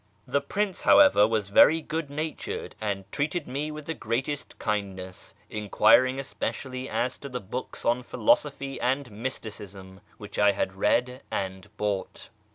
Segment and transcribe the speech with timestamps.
[0.25, 6.19] The Prince, however, was very good natured, and treated me with the greatest kindness, enquiring
[6.19, 12.29] especially as to the books on philosophy and mysticism which I had read and bought.